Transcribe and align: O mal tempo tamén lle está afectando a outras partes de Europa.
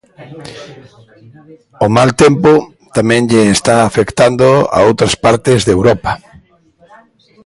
O 1.85 1.87
mal 1.95 2.09
tempo 2.23 2.51
tamén 2.97 3.21
lle 3.31 3.43
está 3.57 3.75
afectando 3.81 4.47
a 4.77 4.79
outras 4.89 5.13
partes 5.23 5.59
de 5.63 5.71
Europa. 5.77 6.11